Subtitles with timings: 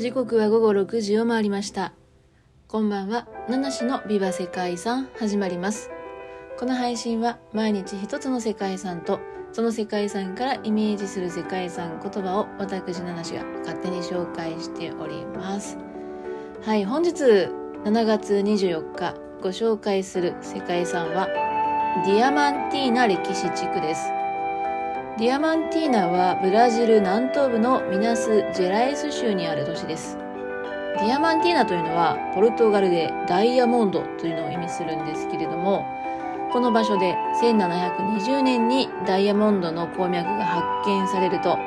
[0.00, 1.92] 時刻は午後6時を回りました。
[2.68, 5.90] こんばんは、七種のビバ世界遺産始まります。
[6.58, 9.20] この配信は毎日一つの世界遺産と
[9.52, 15.76] その世界遺産からイメージする世界遺産言葉を私七種が勝手に紹介しております。
[16.62, 17.22] はい、本日
[17.84, 21.26] 7月24日ご紹介する世界遺産は
[22.06, 24.19] ディアマンティーナ歴史地区です。
[25.20, 30.16] ディアマンティーナはブラジル南東部のミナス・ジェラエス州にある都市です。
[30.96, 35.84] ディアマンティーナというのはポルトガルでダイヤモンドというのを意味するんですけれども、
[36.54, 41.58] この場所で1720年にダイヤモンドの鉱脈が発見されると、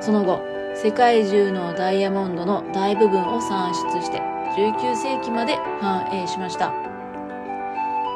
[0.00, 0.40] その後、
[0.76, 4.20] 世界中のダイヤモンドの大部分を産出して
[4.56, 6.72] 19世紀まで繁栄しました。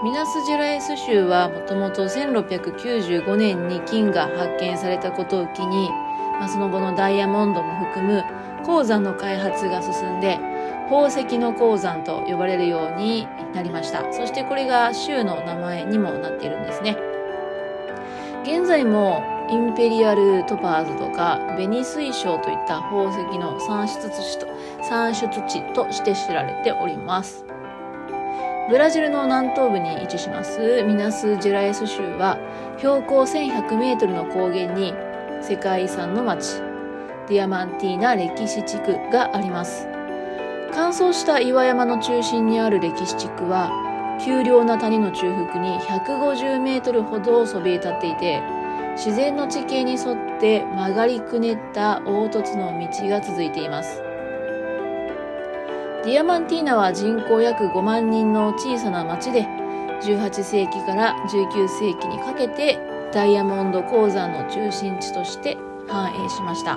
[0.04, 5.88] ミナスジェライス州はもともと1695年に金が発見されたことを機に、
[6.38, 8.22] まあ、その後のダイヤモンドも含む
[8.66, 10.38] 鉱山の開発が進んで
[10.90, 14.12] 宝石の鉱山と呼ばれるようになりました。
[14.12, 16.98] そしてこれが州の名前にもなっているんですね。
[18.42, 24.46] 現在もインペリアルトパーズとかベニスイ礁といった宝石の産出地と
[24.82, 27.46] 産出地として知られております。
[28.66, 30.82] ブラジルの南東部に位置します。
[30.84, 32.38] ミナスジェラエス州は
[32.78, 34.94] 標高1100メートルの高原に
[35.42, 36.62] 世界遺産の町。
[37.28, 39.86] ディアマンティーナ歴史地区があります。
[40.72, 43.70] 乾燥した岩山の中心にある歴史地区は
[44.18, 48.42] 丘陵な谷の中腹に150メートルほどそびえ立っていて
[48.96, 54.03] 自然の地形に沿って曲がりくねった凹凸の道が続いています。
[56.04, 59.46] ディアマンティーナは人口約5万人の小さな町で
[60.02, 62.78] 18世紀から19世紀にかけて
[63.10, 65.56] ダイヤモンド鉱山の中心地として
[65.88, 66.76] 繁栄しました。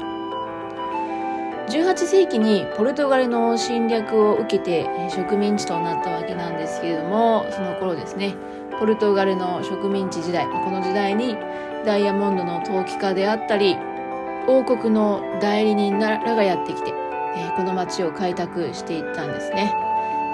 [1.68, 8.36] 18世紀にポルトガルの侵略を受けて植民地となったわけなんですけれどもその頃ですね
[8.80, 11.36] ポルトガルの植民地時代この時代に
[11.86, 13.76] ダイヤモンドの投機家であったり
[14.48, 17.07] 王国の代理人らがやってきて
[17.56, 19.76] この町を開拓していったんですね。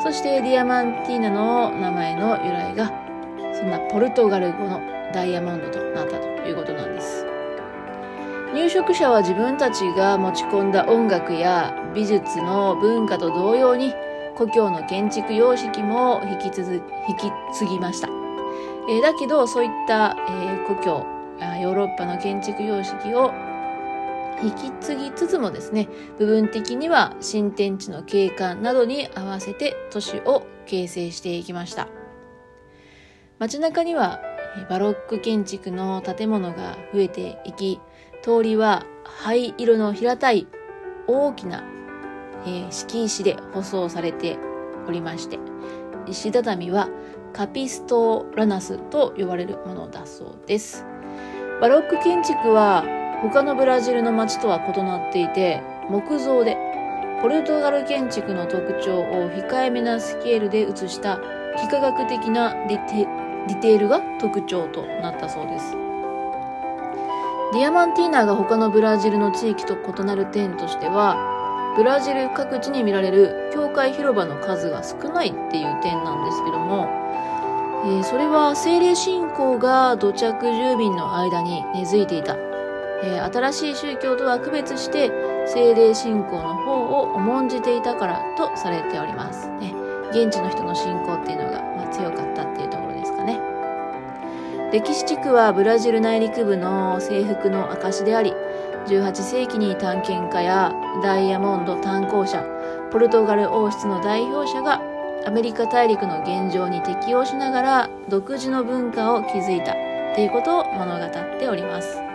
[0.03, 2.91] そしてディアマンティーナの名前の由来が
[3.53, 4.81] そんなポルトガル語の
[5.13, 7.25] ダイヤモンドとなったということなんです。
[8.53, 13.93] 入植者は自分たちが持ち込んだ音楽や美術の文化と同様に
[14.35, 18.09] 故郷の建築様式も引き継引き継ぎました、
[18.89, 21.05] え、だけどそういった、え、故郷
[21.61, 23.31] ヨーロッパの建築様式を
[24.43, 25.87] 引き継ぎつつもですね
[26.19, 31.87] 部分的には新天地の景観などに合わせて都市を形成していきました。
[33.39, 34.21] 街中には
[34.69, 37.81] バロック建築の建物が増えていき
[38.21, 40.47] 通りは灰色の平たい
[41.07, 41.63] 大きな、
[42.45, 44.37] えー、敷石で舗装されて
[44.87, 45.39] おりまして
[46.07, 46.89] 石畳は
[47.33, 50.85] カピストラナスと呼ばれるものだそうです。
[51.59, 52.83] バロック建築は
[53.23, 56.57] 他のブラジルの街とは異なっていて木造で
[57.21, 61.21] ポルトガル建築の特徴を控えめなスケールで写した
[61.63, 63.07] 幾何学的なディテ
[63.47, 65.71] ディテールが特徴となったそうです。
[67.53, 71.15] ディアマンティーナが他のブラジルの地域と異なる点としては
[71.77, 76.89] ブラジル各地に見られる教会広場の数が少ないっていう点なんですけども、
[77.85, 82.52] えー、それは精霊信仰が土着住民の間に根付いていた。
[83.03, 85.11] えー、新しい宗教とは区別して
[85.45, 86.71] 精霊信仰の方
[87.01, 89.49] を重んじていたからとされております。
[89.59, 89.73] ね。
[90.11, 93.41] 現地の人の信仰っていうのが、まあ、強かったっていうところですかね。
[94.71, 98.33] 歴史地区はブラジル内陸部の征服の証であり
[98.87, 102.43] 18世紀に探検家やダイヤモンド炭鉱者
[102.91, 104.81] ポルトガル王室の代表者が
[105.25, 109.73] アメリカ大陸の現状に適応しながら独自の文化を築いた
[110.15, 112.12] ということを物語っております。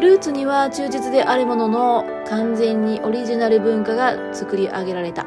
[0.00, 5.26] ルーツには忠実であるものの完全にオリジナル文化が作り上げられた。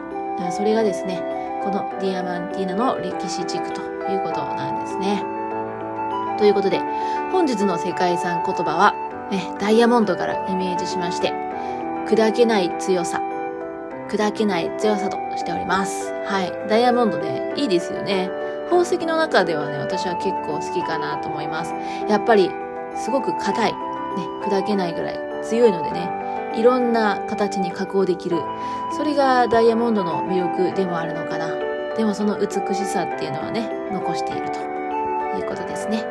[0.52, 1.22] それがですね
[1.64, 5.24] このディアマンティーナの歴史地区ということなんですね。
[6.40, 6.80] ということで
[7.32, 8.96] 本日の世界遺産言葉は、
[9.30, 11.32] ね、ダイヤモンドからイメージしまして
[12.08, 13.22] 砕けない強さ。
[14.10, 16.12] 砕けない強さとしております。
[16.26, 16.70] はい。
[16.70, 18.30] ダイヤモンドねいいですよね。
[18.70, 21.74] 宝石の中ではね私は結構好きかなと思います。
[22.10, 22.50] やっぱり
[22.96, 23.74] すごく硬い、
[24.44, 26.10] 砕けないぐらい強いのでね、
[26.56, 28.38] いろんな形に加工できる。
[28.96, 31.48] それがダイヤモンドの魅力でもあるのかな。
[31.96, 36.04] でもその美しさっていうのはね、残しているということですね。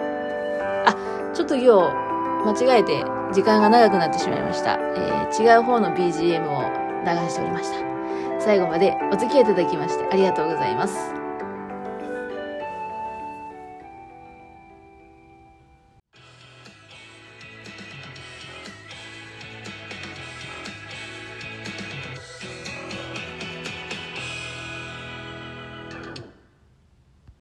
[0.87, 0.95] あ、
[1.35, 1.91] ちょっと今
[2.45, 4.79] 日間違えて時間が長くなってしまいました。
[4.97, 6.63] えー、違う方の BGM を
[7.05, 7.79] 流しておりました。
[8.41, 11.30] 最後までお付き合いいただきましてありがとうございます。